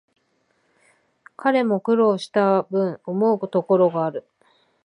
[1.37, 4.27] 彼も苦労したぶん、思うところがある